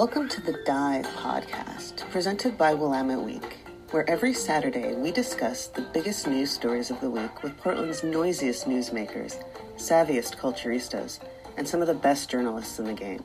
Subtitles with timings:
[0.00, 3.58] Welcome to the Dive podcast, presented by Willamette Week,
[3.90, 8.66] where every Saturday we discuss the biggest news stories of the week with Portland's noisiest
[8.66, 9.44] newsmakers,
[9.76, 11.20] savviest culturistas,
[11.58, 13.22] and some of the best journalists in the game.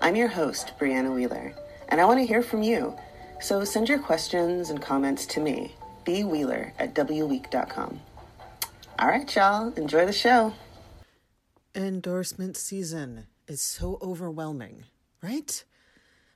[0.00, 1.54] I'm your host, Brianna Wheeler,
[1.88, 2.96] and I want to hear from you.
[3.40, 8.00] So send your questions and comments to me, bwheeler at wweek.com.
[8.98, 10.52] All right, y'all, enjoy the show.
[11.76, 14.82] Endorsement season is so overwhelming,
[15.22, 15.62] right?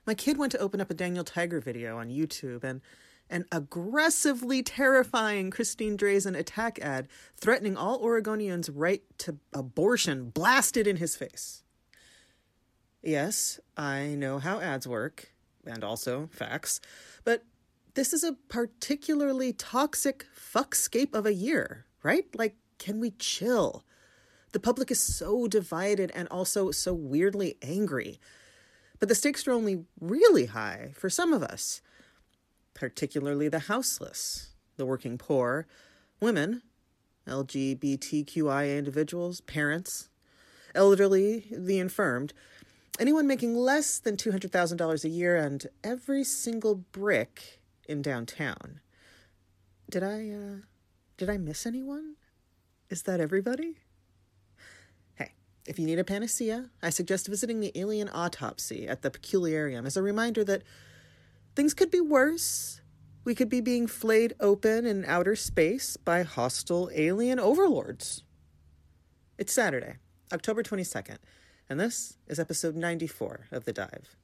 [0.05, 2.81] My kid went to open up a Daniel Tiger video on YouTube and
[3.29, 10.97] an aggressively terrifying Christine Drazan attack ad threatening all Oregonians' right to abortion blasted in
[10.97, 11.63] his face.
[13.01, 15.33] Yes, I know how ads work,
[15.65, 16.81] and also facts,
[17.23, 17.43] but
[17.93, 22.25] this is a particularly toxic fuckscape of a year, right?
[22.35, 23.85] Like, can we chill?
[24.51, 28.19] The public is so divided and also so weirdly angry.
[29.01, 31.81] But the stakes are only really high for some of us,
[32.75, 35.65] particularly the houseless, the working poor,
[36.21, 36.61] women,
[37.27, 40.09] LGBTQIA individuals, parents,
[40.75, 42.33] elderly, the infirmed,
[42.99, 48.81] anyone making less than $200,000 a year, and every single brick in downtown.
[49.89, 50.55] Did I, uh,
[51.17, 52.17] did I miss anyone?
[52.91, 53.77] Is that everybody?
[55.65, 59.95] If you need a panacea, I suggest visiting the alien autopsy at the Peculiarium as
[59.95, 60.63] a reminder that
[61.55, 62.81] things could be worse.
[63.23, 68.23] We could be being flayed open in outer space by hostile alien overlords.
[69.37, 69.97] It's Saturday,
[70.33, 71.17] October 22nd,
[71.69, 74.15] and this is episode 94 of The Dive.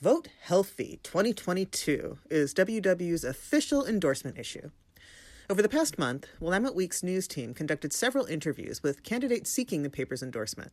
[0.00, 4.70] Vote Healthy 2022 is WW's official endorsement issue.
[5.50, 9.90] Over the past month, Willamette Week's news team conducted several interviews with candidates seeking the
[9.90, 10.70] paper's endorsement.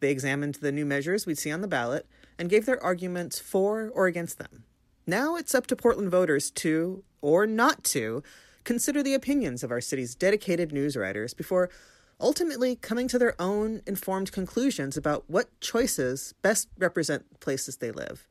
[0.00, 2.04] They examined the new measures we'd see on the ballot
[2.36, 4.64] and gave their arguments for or against them.
[5.06, 8.24] Now it's up to Portland voters to, or not to,
[8.64, 11.70] consider the opinions of our city's dedicated news writers before
[12.20, 18.26] ultimately coming to their own informed conclusions about what choices best represent places they live.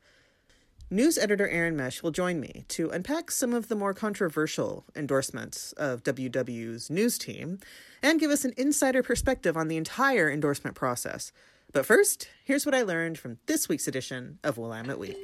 [0.94, 5.72] News editor Aaron Mesh will join me to unpack some of the more controversial endorsements
[5.72, 7.58] of WW's news team
[8.00, 11.32] and give us an insider perspective on the entire endorsement process.
[11.72, 15.18] But first, here's what I learned from this week's edition of Willamette Week.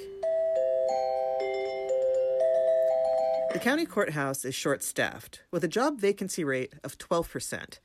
[3.52, 7.78] The county courthouse is short staffed, with a job vacancy rate of 12%.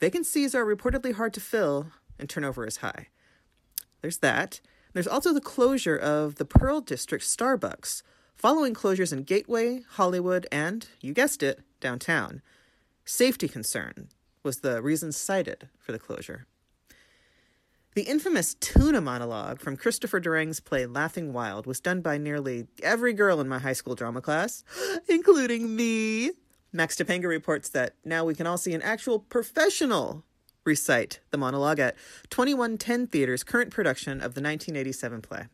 [0.00, 1.88] Vacancies are reportedly hard to fill,
[2.18, 3.08] and turnover is high.
[4.00, 4.62] There's that.
[4.92, 8.02] There's also the closure of the Pearl District Starbucks,
[8.34, 12.40] following closures in Gateway, Hollywood, and, you guessed it, downtown.
[13.04, 14.08] Safety concern
[14.42, 16.46] was the reason cited for the closure.
[17.94, 23.12] The infamous tuna monologue from Christopher Durang's play Laughing Wild was done by nearly every
[23.12, 24.62] girl in my high school drama class,
[25.08, 26.30] including me.
[26.72, 30.22] Max Tapogna reports that now we can all see an actual professional
[30.68, 31.96] recite the monologue at
[32.30, 35.46] 2110 Theater's current production of the 1987 play.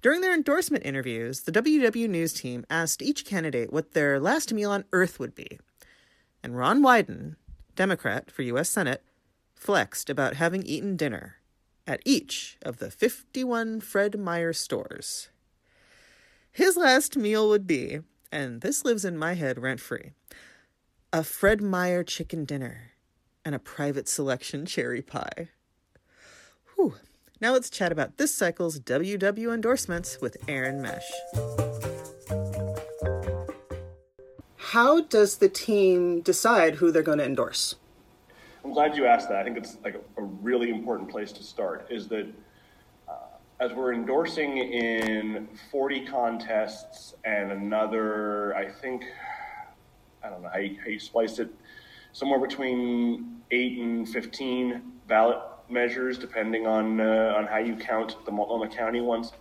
[0.00, 4.70] During their endorsement interviews, the WW News team asked each candidate what their last meal
[4.70, 5.58] on Earth would be.
[6.42, 7.36] And Ron Wyden,
[7.74, 8.68] Democrat for U.S.
[8.68, 9.02] Senate,
[9.54, 11.36] flexed about having eaten dinner
[11.86, 15.28] at each of the 51 Fred Meyer stores.
[16.52, 20.12] His last meal would be, and this lives in my head rent free,
[21.12, 22.92] a Fred Meyer chicken dinner
[23.44, 25.48] and a private selection cherry pie.
[26.74, 26.94] Whew.
[27.40, 31.10] Now let's chat about this cycle's WW endorsements with Aaron Mesh.
[34.56, 37.76] How does the team decide who they're going to endorse?
[38.64, 39.38] I'm glad you asked that.
[39.38, 41.86] I think it's like a, a really important place to start.
[41.88, 42.26] Is that
[43.08, 43.12] uh,
[43.60, 49.04] as we're endorsing in 40 contests and another, I think,
[50.22, 51.48] I don't know how you, how you splice it,
[52.18, 55.38] somewhere between eight and 15 ballot
[55.68, 59.32] measures, depending on uh, on how you count the Multnomah County ones.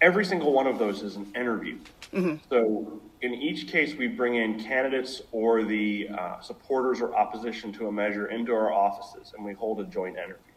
[0.00, 1.78] Every single one of those is an interview.
[2.14, 2.36] Mm-hmm.
[2.48, 7.88] So in each case, we bring in candidates or the uh, supporters or opposition to
[7.88, 10.51] a measure into our offices, and we hold a joint interview.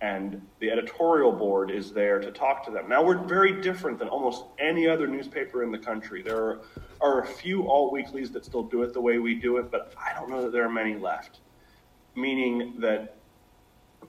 [0.00, 2.88] And the editorial board is there to talk to them.
[2.88, 6.22] Now, we're very different than almost any other newspaper in the country.
[6.22, 6.60] There are,
[7.00, 9.92] are a few alt weeklies that still do it the way we do it, but
[9.98, 11.40] I don't know that there are many left.
[12.14, 13.16] Meaning that,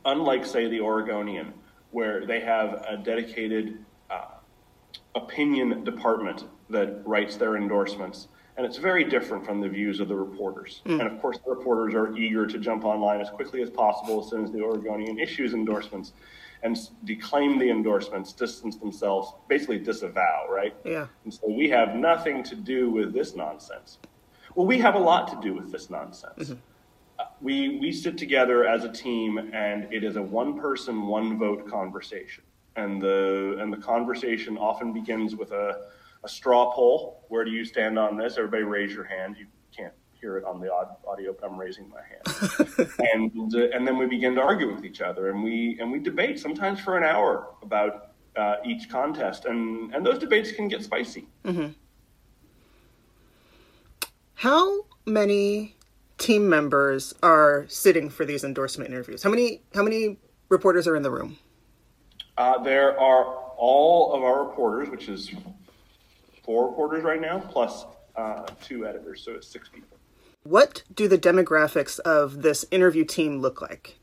[0.06, 1.54] unlike, say, the Oregonian,
[1.90, 4.26] where they have a dedicated uh,
[5.16, 8.28] opinion department that writes their endorsements.
[8.60, 10.82] And it's very different from the views of the reporters.
[10.86, 11.00] Mm.
[11.00, 14.30] And of course, the reporters are eager to jump online as quickly as possible as
[14.30, 16.12] soon as the Oregonian issues endorsements.
[16.64, 20.76] and declaim the endorsements, distance themselves, basically disavow, right?
[20.84, 21.08] Yeah.
[21.24, 23.98] And so we have nothing to do with this nonsense.
[24.56, 26.50] Well, we have a lot to do with this nonsense.
[26.50, 26.60] Mm-hmm.
[27.18, 31.38] Uh, we, we sit together as a team, and it is a one person, one
[31.38, 32.44] vote conversation.
[32.76, 35.88] And the, and the conversation often begins with a,
[36.24, 37.26] a straw poll.
[37.30, 38.38] Where do you stand on this?
[38.38, 39.38] Everybody raise your hand.
[39.38, 40.72] You can't hear it on the
[41.08, 42.90] audio, but I'm raising my hand.
[43.14, 46.40] and and then we begin to argue with each other, and we and we debate
[46.40, 51.28] sometimes for an hour about uh, each contest, and and those debates can get spicy.
[51.46, 51.70] Mm-hmm.
[54.36, 55.76] How many
[56.18, 59.24] team members are sitting for these endorsement interviews?
[59.24, 60.18] How many how many
[60.50, 61.38] reporters are in the room?
[62.38, 63.26] Uh, there are
[63.58, 65.32] all of our reporters, which is
[66.50, 67.86] four reporters right now, plus
[68.16, 70.00] uh, two editors, so it's six people.
[70.42, 74.00] What do the demographics of this interview team look like?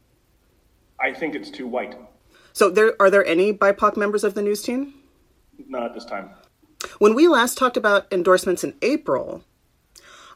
[1.01, 1.97] I think it's too white.
[2.53, 4.95] So there are there any BIPOC members of the news team?
[5.67, 6.31] Not at this time.
[7.01, 9.43] When we last talked about endorsements in April,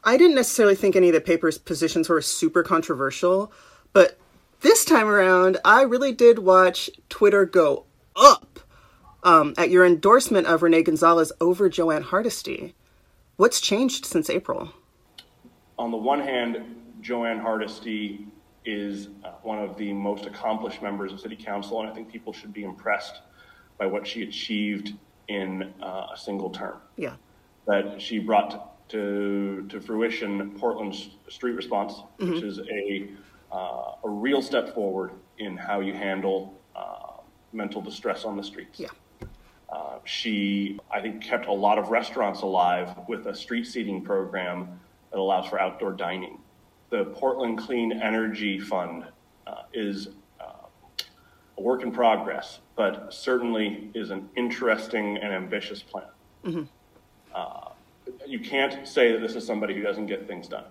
[0.03, 3.53] I didn't necessarily think any of the paper's positions were super controversial,
[3.93, 4.19] but
[4.59, 7.85] this time around, I really did watch Twitter go
[8.17, 8.50] up
[9.23, 12.75] um, at your endorsement of Rene Gonzalez over Jo Ann Hardesty.
[13.37, 14.73] What's changed since April?
[15.81, 16.63] on the one hand,
[17.01, 18.27] Jo Ann Hardesty
[18.63, 22.31] is uh, one of the most accomplished members of City Council, and I think people
[22.31, 23.21] should be impressed
[23.79, 24.93] by what she achieved
[25.27, 26.77] in uh, a single term.
[26.97, 27.15] Yeah.
[27.65, 32.33] That she brought to, to fruition Portland's street response, mm-hmm.
[32.33, 33.09] which is a,
[33.51, 37.21] uh, a real step forward in how you handle uh,
[37.53, 38.79] mental distress on the streets.
[38.79, 38.89] Yeah.
[39.71, 44.79] Uh, she, I think, kept a lot of restaurants alive with a street seating program
[45.11, 46.39] that allows for outdoor dining.
[46.89, 49.05] The Portland Clean Energy Fund
[49.47, 50.09] uh, is
[50.41, 50.67] uh,
[51.57, 56.03] a work in progress, but certainly is an interesting and ambitious plan.
[56.43, 56.63] Mm-hmm.
[57.33, 57.69] Uh,
[58.27, 60.65] you can't say that this is somebody who doesn't get things done.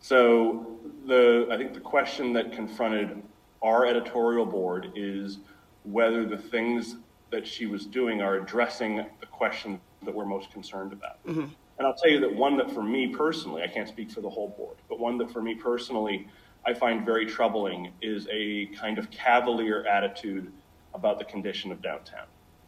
[0.00, 0.76] So
[1.06, 3.22] the I think the question that confronted
[3.62, 5.38] our editorial board is
[5.84, 6.96] whether the things
[7.30, 11.24] that she was doing are addressing the question that we're most concerned about.
[11.26, 11.46] Mm-hmm.
[11.78, 14.30] And I'll tell you that one that for me personally, I can't speak for the
[14.30, 16.28] whole board, but one that for me personally,
[16.64, 20.50] I find very troubling is a kind of cavalier attitude
[20.94, 22.26] about the condition of downtown.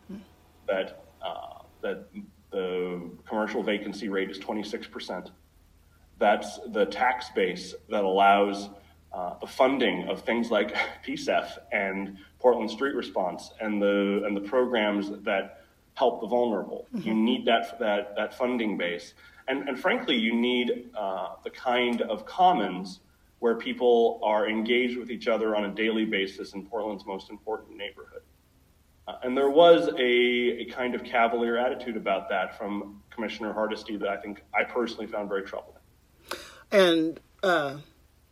[0.08, 0.16] Hmm.
[0.66, 2.08] That uh, that
[2.50, 5.30] the commercial vacancy rate is 26%.
[6.18, 8.68] That's the tax base that allows
[9.12, 10.74] uh, the funding of things like
[11.06, 15.58] PCEF and Portland Street Response and the and the programs that
[15.98, 16.86] help the vulnerable.
[16.94, 17.08] Mm-hmm.
[17.08, 19.14] You need that, that, that funding base.
[19.48, 23.00] And, and frankly, you need uh, the kind of commons
[23.40, 27.76] where people are engaged with each other on a daily basis in Portland's most important
[27.76, 28.22] neighborhood.
[29.08, 33.96] Uh, and there was a, a kind of cavalier attitude about that from Commissioner Hardesty
[33.96, 35.78] that I think I personally found very troubling.
[36.70, 37.78] And uh,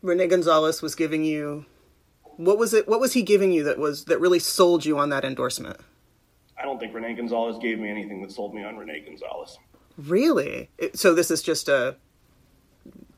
[0.02, 1.64] Rene Gonzalez was giving you
[2.36, 2.88] what was it?
[2.88, 5.78] What was he giving you that was that really sold you on that endorsement?
[6.58, 9.58] I don't think Rene Gonzalez gave me anything that sold me on Rene Gonzalez.
[9.98, 10.70] Really?
[10.94, 11.96] So this is just a,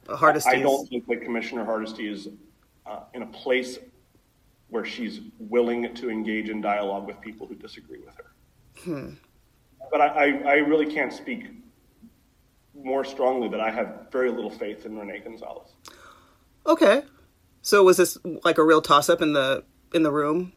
[0.09, 0.51] a Hardesty.
[0.51, 2.29] I don't think that Commissioner Hardesty is
[2.87, 3.79] uh, in a place
[4.71, 8.33] where she's willing to engage in dialogue with people who disagree with her.
[8.81, 9.15] Hmm.
[9.91, 11.47] But I, I, I really can't speak
[12.75, 15.71] more strongly that I have very little faith in Rene Gonzalez.
[16.67, 17.03] Okay.
[17.63, 20.53] So was this like a real toss up in the in the room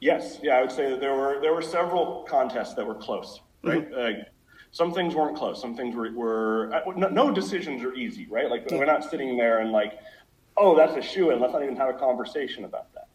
[0.00, 3.40] Yes, yeah, I would say that there were there were several contests that were close,
[3.62, 3.90] right?
[3.90, 4.22] Mm-hmm.
[4.70, 5.60] some things weren't close.
[5.60, 8.50] Some things were, were uh, no, no, decisions are easy, right?
[8.50, 9.98] Like we're not sitting there and like,
[10.56, 13.08] oh, that's a shoe, and let's not even have a conversation about that.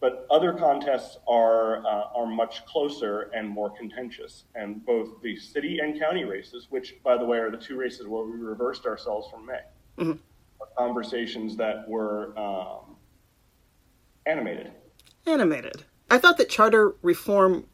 [0.00, 5.78] But other contests are uh, are much closer and more contentious, and both the city
[5.78, 9.28] and county races, which by the way are the two races where we reversed ourselves
[9.30, 9.60] from May,
[9.96, 10.18] mm-hmm.
[10.76, 12.96] Conversations that were um,
[14.26, 14.72] animated.
[15.26, 15.84] Animated.
[16.10, 17.66] I thought that charter reform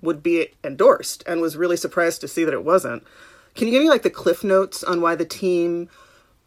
[0.00, 3.02] would be endorsed and was really surprised to see that it wasn't.
[3.54, 5.88] Can you give me like the cliff notes on why the team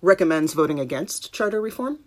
[0.02, 2.00] recommends voting against charter reform?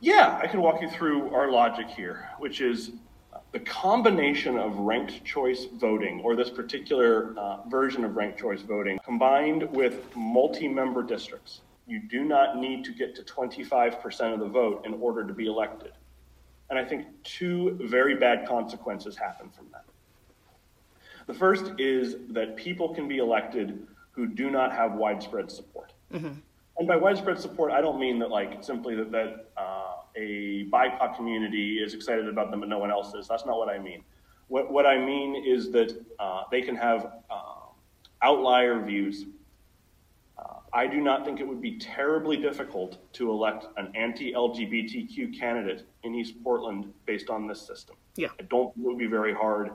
[0.00, 2.92] Yeah, I can walk you through our logic here, which is
[3.52, 8.98] the combination of ranked choice voting, or this particular uh, version of ranked choice voting,
[9.04, 11.62] combined with multi member districts.
[11.86, 15.46] You do not need to get to 25% of the vote in order to be
[15.46, 15.92] elected.
[16.68, 19.84] And I think two very bad consequences happen from that.
[21.26, 25.92] The first is that people can be elected who do not have widespread support.
[26.12, 26.32] Mm-hmm.
[26.78, 31.16] And by widespread support, I don't mean that like simply that, that uh, a BIPOC
[31.16, 33.28] community is excited about them, but no one else is.
[33.28, 34.02] That's not what I mean.
[34.48, 37.66] What, what I mean is that uh, they can have uh,
[38.22, 39.26] outlier views.
[40.76, 45.86] I do not think it would be terribly difficult to elect an anti LGBTQ candidate
[46.02, 47.96] in East Portland based on this system.
[48.14, 48.28] Yeah.
[48.38, 49.70] I don't think it would be very hard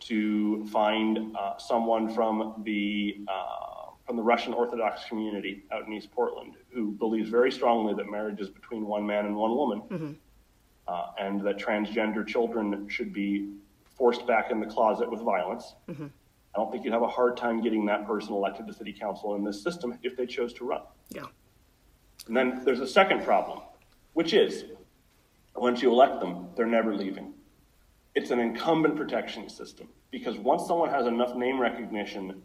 [0.00, 6.10] to find uh, someone from the uh, from the Russian Orthodox community out in East
[6.10, 10.12] Portland who believes very strongly that marriage is between one man and one woman, mm-hmm.
[10.88, 13.52] uh, and that transgender children should be
[13.96, 15.74] forced back in the closet with violence.
[15.88, 16.06] Mm-hmm.
[16.54, 19.36] I don't think you'd have a hard time getting that person elected to city council
[19.36, 20.82] in this system if they chose to run.
[21.10, 21.26] Yeah.
[22.26, 23.60] And then there's a second problem,
[24.14, 24.64] which is
[25.54, 27.34] once you elect them, they're never leaving.
[28.14, 32.42] It's an incumbent protection system because once someone has enough name recognition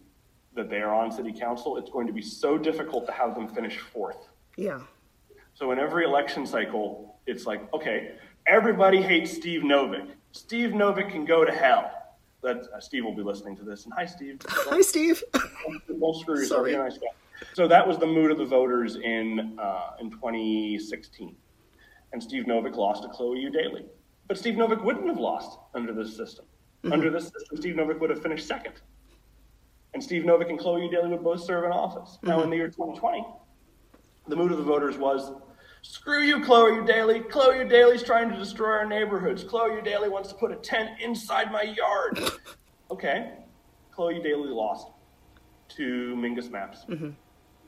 [0.54, 3.48] that they are on city council, it's going to be so difficult to have them
[3.48, 4.30] finish fourth.
[4.56, 4.82] Yeah.
[5.54, 8.12] So in every election cycle, it's like, okay,
[8.46, 10.12] everybody hates Steve Novick.
[10.32, 11.92] Steve Novick can go to hell.
[12.46, 13.86] That uh, Steve will be listening to this.
[13.86, 14.42] And hi, Steve.
[14.48, 15.24] hi, Steve.
[15.34, 16.68] Don't screw yourself.
[16.68, 17.08] Nice guy.
[17.54, 21.36] So that was the mood of the voters in uh, in 2016,
[22.14, 23.86] and Steve Novick lost to Chloe Eudaly.
[24.28, 26.46] But Steve Novick wouldn't have lost under this system.
[26.46, 26.94] Mm-hmm.
[26.94, 28.74] Under this system, Steve Novick would have finished second
[29.96, 32.18] and Steve Novick and Chloe Eudaly would both serve in office.
[32.18, 32.28] Mm-hmm.
[32.28, 33.26] Now, in the year 2020,
[34.28, 35.32] the mood of the voters was,
[35.86, 37.30] screw you, Chloe Eudaly.
[37.30, 39.44] Chloe Eudaly's trying to destroy our neighborhoods.
[39.44, 42.20] Chloe Eudaly wants to put a tent inside my yard.
[42.92, 43.34] okay,
[43.92, 44.88] Chloe Eudaly lost
[45.70, 46.88] to Mingus Mapps.
[46.88, 47.10] Mm-hmm.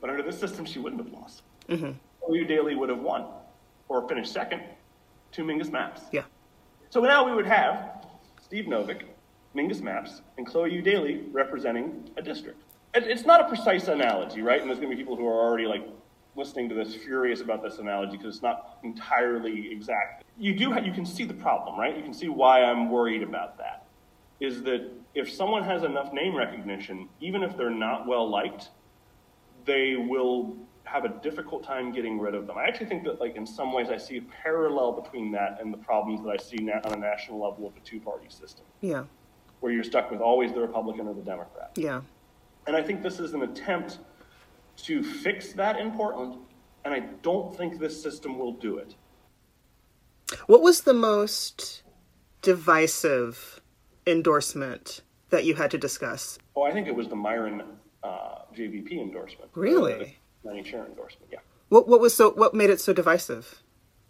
[0.00, 1.42] But under this system, she wouldn't have lost.
[1.68, 1.92] Mm-hmm.
[2.24, 3.26] Chloe Eudaly would have won
[3.88, 4.62] or finished second
[5.32, 6.02] to Mingus Mapps.
[6.12, 6.22] Yeah.
[6.90, 8.06] So now we would have
[8.40, 9.02] Steve Novick
[9.54, 12.62] Mingus Mapps, and Chloe Eudaly representing a district.
[12.94, 14.60] It's not a precise analogy, right?
[14.60, 15.86] And there's going to be people who are already like
[16.38, 20.24] listening to this furious about this analogy because it's not entirely exact.
[20.38, 21.96] You do you can see the problem, right?
[21.96, 23.86] You can see why I'm worried about that.
[24.40, 28.70] Is that if someone has enough name recognition, even if they're not well liked,
[29.64, 32.56] they will have a difficult time getting rid of them.
[32.56, 35.70] I actually think that, like in some ways, I see a parallel between that and
[35.70, 38.64] the problems that I see now on a national level of a two-party system.
[38.80, 39.04] Yeah
[39.60, 41.70] where you're stuck with always the Republican or the Democrat.
[41.76, 42.02] Yeah.
[42.66, 43.98] And I think this is an attempt
[44.84, 46.36] to fix that in Portland,
[46.84, 48.94] and I don't think this system will do it.
[50.46, 51.82] What was the most
[52.42, 53.60] divisive
[54.06, 56.38] endorsement that you had to discuss?
[56.54, 57.64] Oh, I think it was the Meieran
[58.02, 59.50] uh, JVP endorsement.
[59.54, 60.18] Really?
[60.42, 61.30] The Lenny Sharon endorsement.
[61.32, 61.38] Yeah.
[61.68, 63.62] What what was so what made it so divisive?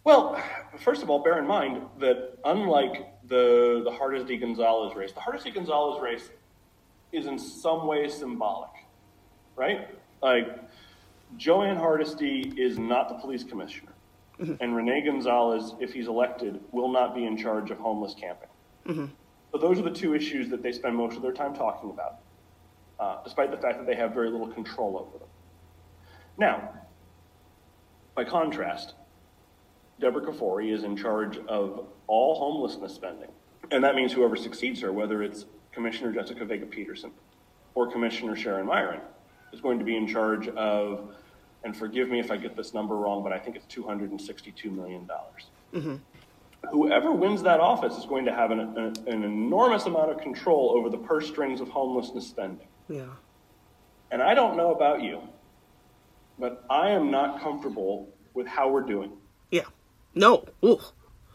[0.05, 0.41] Well,
[0.79, 5.11] first of all, bear in mind that unlike the, the Hardesty Gonzalez race.
[5.11, 6.29] The Hardesty Gonzalez race
[7.11, 8.71] is in some ways symbolic,
[9.55, 9.87] right?
[10.21, 10.59] Like,
[11.37, 13.93] Jo Ann Hardesty is not the police commissioner.
[14.39, 14.53] Mm-hmm.
[14.61, 18.49] And Rene Gonzalez, if he's elected, will not be in charge of homeless camping.
[18.87, 19.05] Mm-hmm.
[19.51, 22.19] So those are the two issues that they spend most of their time talking about,
[22.99, 25.27] uh, despite the fact that they have very little control over them.
[26.37, 26.73] Now,
[28.15, 28.93] by contrast,
[29.99, 33.29] Deborah Kafoury is in charge of all homelessness spending.
[33.71, 37.11] And that means whoever succeeds her, whether it's Commissioner Jessica Vega Pederson
[37.75, 39.01] or Commissioner Sharon Meieran,
[39.51, 41.15] is going to be in charge of,
[41.63, 45.07] and forgive me if I get this number wrong, but I think it's $262 million.
[45.73, 45.95] Mm-hmm.
[46.71, 50.73] Whoever wins that office is going to have an, an, an enormous amount of control
[50.75, 52.67] over the purse strings of homelessness spending.
[52.89, 53.05] Yeah.
[54.11, 55.21] And I don't know about you,
[56.37, 59.11] but I am not comfortable with how we're doing.
[59.51, 59.65] Yeah.
[60.15, 60.45] No.
[60.65, 60.81] Ooh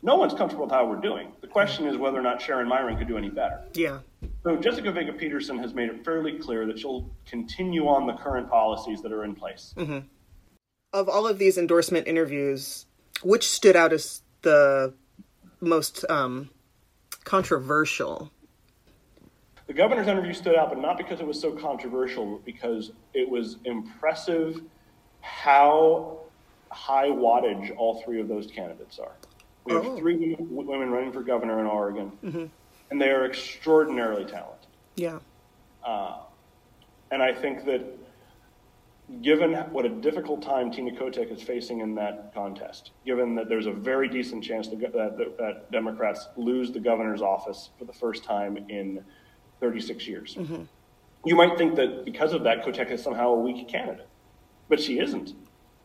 [0.05, 1.33] no one's comfortable with how we're doing.
[1.41, 3.63] The question is whether or not Sharon Meieran could do any better.
[3.73, 4.01] Yeah.
[4.43, 8.51] So Jessica Vega Pederson has made it fairly clear that she'll continue on the current
[8.51, 9.73] policies that are in place.
[9.79, 10.07] Mm-hmm.
[10.93, 12.85] Of all of these endorsement interviews,
[13.23, 14.93] which stood out as the
[15.63, 16.51] most um,
[17.25, 18.31] controversial?
[19.67, 23.27] The governor's interview stood out, but not because it was so controversial, but because it
[23.27, 24.61] was impressive
[25.23, 26.19] how
[26.71, 29.13] high wattage all three of those candidates are.
[29.65, 29.97] We have oh.
[29.97, 32.45] three women running for governor in Oregon, mm-hmm.
[32.91, 34.69] and they are extraordinarily talented.
[34.97, 35.19] Yeah.
[35.85, 36.19] Uh,
[37.11, 37.83] and I think that
[39.23, 43.67] given what a difficult time Tina Kotek is facing in that contest, given that there's
[43.67, 48.25] a very decent chance that, that, that Democrats lose the governor's office for the first
[48.25, 49.05] time in
[49.61, 50.63] 36 years, mm-hmm.
[51.25, 54.09] you might think that because of that, Kotek is somehow a weak candidate.
[54.69, 55.35] But she isn't.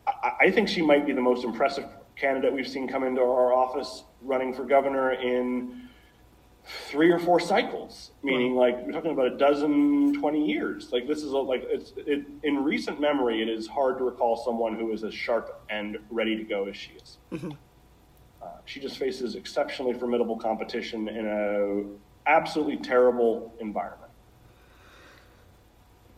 [0.06, 1.84] I, I think she might be the most impressive
[2.20, 5.88] candidate we've seen come into our office running for governor in
[6.64, 10.92] three or four cycles, meaning like we're talking about a dozen, 20 years.
[10.92, 14.36] Like this is a, like it's it, in recent memory, it is hard to recall
[14.36, 17.18] someone who is as sharp and ready to go as she is.
[17.32, 17.52] Mm-hmm.
[18.42, 24.10] Uh, she just faces exceptionally formidable competition in a absolutely terrible environment.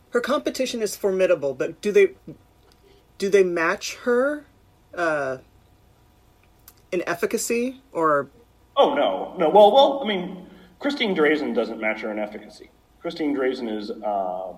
[0.09, 2.11] Her competition is formidable, but do they
[3.17, 4.45] do they match her
[4.93, 5.37] uh,
[6.93, 8.29] in efficacy or?
[8.77, 9.49] Oh no, no.
[9.49, 10.47] Well, well, I mean,
[10.79, 12.69] Christine Drazan doesn't match her in efficacy.
[13.01, 14.53] Christine Drazan is uh,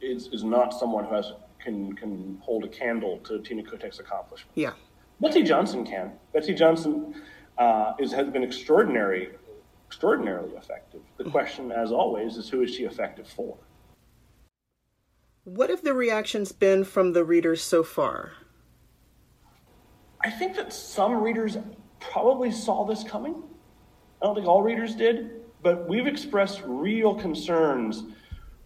[0.00, 4.52] is is not someone who has can can hold a candle to Tina Kotek's accomplishment.
[4.54, 4.72] Yeah.
[5.20, 6.12] Betsy Johnson can.
[6.32, 7.14] Betsy Johnson
[7.58, 9.30] uh, is has been extraordinary,
[9.86, 11.00] extraordinarily effective.
[11.16, 13.56] The question, as always, is who is she effective for?
[15.44, 18.32] What have the reactions been from the readers so far?
[20.24, 21.56] I think that some readers
[21.98, 23.42] probably saw this coming.
[24.20, 28.04] I don't think all readers did, but we've expressed real concerns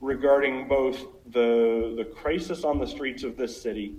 [0.00, 0.98] regarding both
[1.32, 3.94] the the crisis on the streets of this city,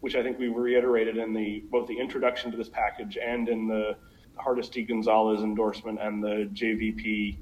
[0.00, 3.68] which I think we reiterated in the both the introduction to this package and in
[3.68, 3.96] the
[4.36, 7.36] Hardesty Gonzalez endorsement and the JVP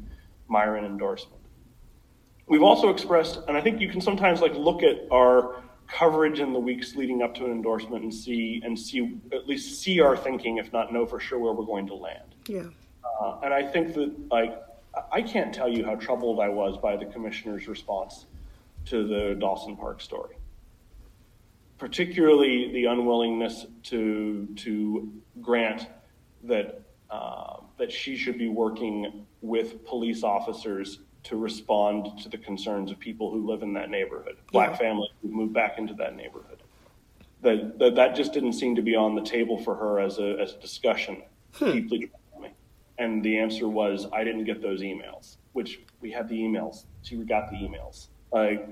[0.50, 1.40] Meieran endorsement.
[2.48, 6.52] We've also expressed, and I think you can sometimes like look at our coverage in
[6.52, 10.16] the weeks leading up to an endorsement and see and see at least see our
[10.16, 12.34] thinking, if not know for sure where we're going to land.
[12.46, 12.64] Yeah.
[13.20, 14.62] Uh, and I think that like
[15.12, 18.26] I can't tell you how troubled I was by the commissioner's response
[18.86, 20.36] to the Dawson Park story,
[21.78, 25.86] particularly the unwillingness to to grant
[26.44, 32.90] that uh, that she should be working with police officers to respond to the concerns
[32.90, 34.76] of people who live in that neighborhood, black Yeah.
[34.76, 36.62] families who moved back into that neighborhood.
[37.42, 40.38] That, that that just didn't seem to be on the table for her as a
[40.40, 41.22] as a discussion
[41.58, 42.52] deeply troubled.
[42.98, 46.84] And the answer was I didn't get those emails, which we had the emails.
[47.02, 48.08] She got the emails.
[48.30, 48.68] Like,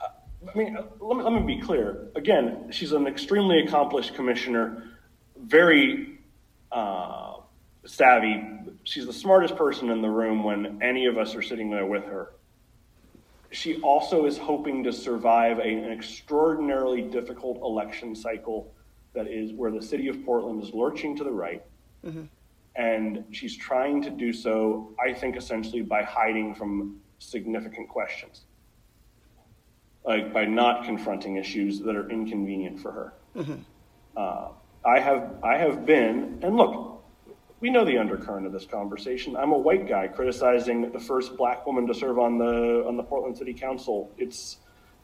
[0.00, 2.08] I mean, let me, let me be clear.
[2.14, 4.84] Again, she's an extremely accomplished commissioner,
[5.36, 6.18] very
[6.72, 7.37] uh,
[7.88, 8.44] savvy.
[8.84, 12.04] She's the smartest person in the room when any of us are sitting there with
[12.04, 12.32] her.
[13.50, 18.72] She also is hoping to survive a, an extraordinarily difficult election cycle
[19.14, 21.62] that is where the city of Portland is lurching to the right.
[22.76, 28.42] And she's trying to do so, I think, essentially by hiding from significant questions,
[30.04, 33.12] like by not confronting issues that are inconvenient for her.
[34.16, 34.48] Uh,
[34.84, 36.97] I have I have been, and look,
[37.60, 39.36] we know the undercurrent of this conversation.
[39.36, 43.02] I'm a white guy criticizing the first black woman to serve on the on the
[43.02, 44.10] Portland City Council.
[44.16, 44.58] It's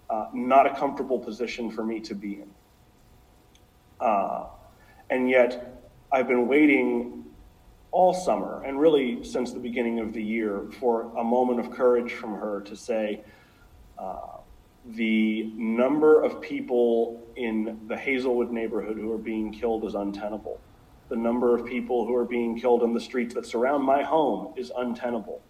[0.08, 2.50] uh, not a comfortable position for me to be in,
[4.00, 4.46] uh,
[5.10, 7.24] and yet I've been waiting
[7.90, 12.12] all summer and really since the beginning of the year for a moment of courage
[12.12, 13.22] from her to say
[13.98, 14.38] uh,
[14.96, 20.60] the number of people in the Hazelwood neighborhood who are being killed is untenable.
[21.08, 24.54] The number of people who are being killed in the streets that surround my home
[24.56, 25.42] is untenable.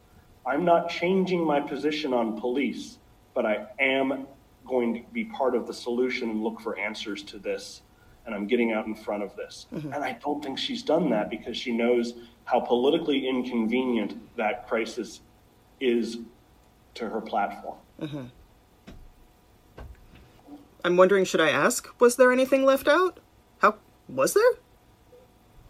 [0.46, 2.98] I'm not changing my position on police,
[3.34, 4.26] but I am
[4.66, 7.82] going to be part of the solution and look for answers to this.
[8.26, 9.66] And I'm getting out in front of this.
[9.72, 9.92] Mm-hmm.
[9.92, 12.14] And I don't think she's done that because she knows
[12.44, 15.20] how politically inconvenient that crisis
[15.80, 16.18] is
[16.94, 17.76] to her platform.
[18.00, 18.24] Mm-hmm.
[20.84, 21.88] I'm wondering, should I ask?
[22.00, 23.18] Was there anything left out?
[23.58, 23.76] How
[24.08, 24.52] was there?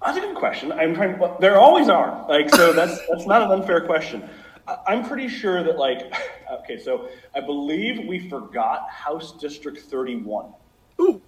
[0.04, 0.70] That's a good question.
[0.72, 1.18] I'm trying.
[1.18, 2.26] Well, there always are.
[2.28, 4.28] Like, so that's that's not an unfair question.
[4.68, 6.12] I- I'm pretty sure that, like,
[6.60, 10.52] okay, so I believe we forgot House District 31,
[11.00, 11.22] Ooh,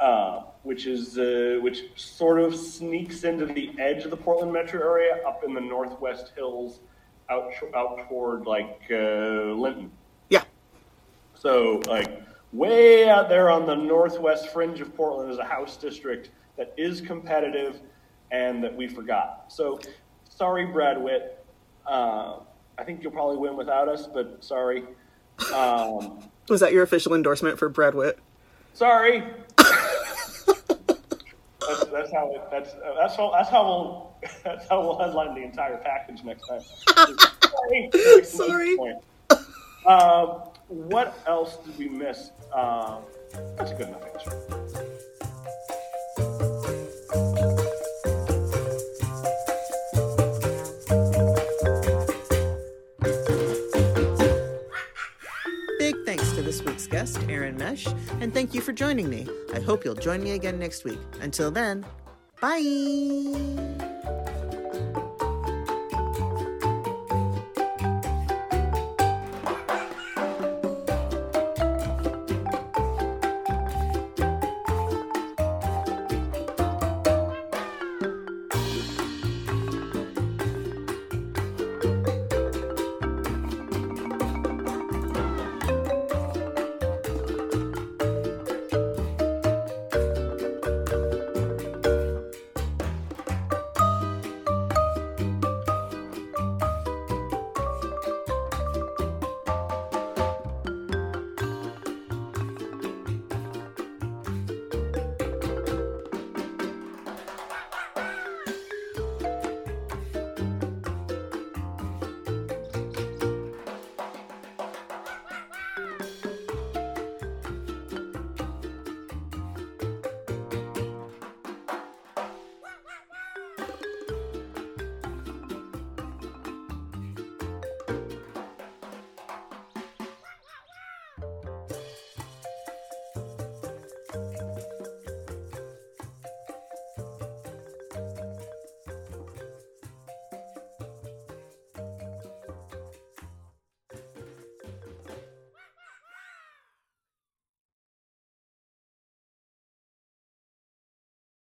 [0.00, 4.80] uh, which is uh, which sort of sneaks into the edge of the Portland metro
[4.80, 6.80] area, up in the northwest hills,
[7.30, 9.90] out out toward like uh, Linnton.
[10.30, 10.44] yeah.
[11.34, 16.30] So, like, way out there on the northwest fringe of Portland is a house district
[16.56, 17.80] that is competitive
[18.32, 19.44] and that we forgot.
[19.48, 19.78] So,
[20.28, 21.44] sorry, Brad Witt.
[21.86, 22.38] Uh,
[22.78, 24.84] I think you'll probably win without us, but sorry.
[25.54, 28.18] Um, Was that your official endorsement for Brad Witt?
[28.74, 29.22] sorry.
[29.56, 30.44] that's,
[31.92, 34.12] that's how it, that's uh, that's how that's how we'll
[34.44, 36.60] that's how we'll headline the entire package next time.
[38.24, 38.24] sorry.
[38.24, 38.76] Sorry.
[39.86, 42.30] Um, what else did we miss?
[42.54, 43.02] Um,
[43.56, 44.61] that's a good enough answer.
[58.22, 59.26] And thank you for joining me.
[59.52, 61.00] I hope you'll join me again next week.
[61.20, 61.84] Until then,
[62.40, 63.91] bye.